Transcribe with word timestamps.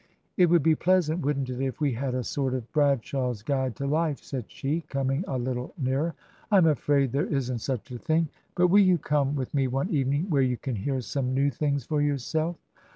"It 0.37 0.47
would 0.49 0.63
be 0.63 0.73
pleasant, 0.73 1.21
wouldn't 1.21 1.51
it, 1.51 1.61
if 1.61 1.79
we 1.79 1.93
had 1.93 2.15
a 2.15 2.23
sort 2.23 2.55
of 2.55 2.71
Bradshaw's 2.71 3.43
Guide 3.43 3.75
to 3.75 3.85
Life?" 3.85 4.17
said 4.23 4.45
she, 4.47 4.81
coming 4.89 5.23
a 5.27 5.37
little 5.37 5.75
nearer." 5.77 6.15
Tm 6.51 6.71
afraid 6.71 7.11
there 7.11 7.27
isn't 7.27 7.59
such 7.59 7.91
a 7.91 7.99
thing. 7.99 8.27
But 8.55 8.69
will 8.69 8.79
TRANSITION. 8.79 8.93
89 8.93 8.93
you 8.93 8.97
come 8.97 9.35
with 9.35 9.53
me 9.53 9.67
one 9.67 9.89
evening 9.91 10.25
where 10.31 10.41
you 10.41 10.57
can 10.57 10.75
hear 10.77 11.01
some 11.01 11.35
new 11.35 11.51
things 11.51 11.85
for 11.85 12.01
yourself?" 12.01 12.55